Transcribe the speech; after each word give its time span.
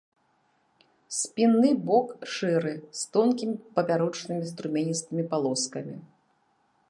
Спінны 1.17 1.69
бок 1.89 2.07
шэры, 2.37 2.71
з 3.01 3.05
тонкімі 3.17 3.55
папярочнымі 3.77 4.43
струменістымі 4.53 5.23
палоскамі. 5.35 5.95